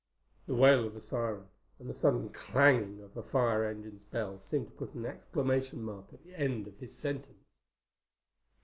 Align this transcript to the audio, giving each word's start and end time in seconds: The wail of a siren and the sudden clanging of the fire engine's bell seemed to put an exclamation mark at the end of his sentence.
The 0.47 0.55
wail 0.55 0.87
of 0.87 0.95
a 0.95 0.99
siren 0.99 1.45
and 1.77 1.87
the 1.87 1.93
sudden 1.93 2.29
clanging 2.29 3.01
of 3.03 3.13
the 3.13 3.21
fire 3.21 3.63
engine's 3.65 4.01
bell 4.09 4.39
seemed 4.39 4.69
to 4.69 4.73
put 4.73 4.95
an 4.95 5.05
exclamation 5.05 5.83
mark 5.83 6.05
at 6.11 6.23
the 6.23 6.33
end 6.39 6.65
of 6.65 6.79
his 6.79 6.97
sentence. 6.97 7.61